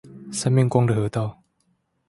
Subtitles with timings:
[0.33, 1.43] 三面光的河道